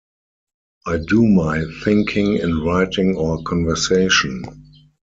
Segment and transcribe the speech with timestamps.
[0.87, 4.41] I do my thinking in writing or conversation.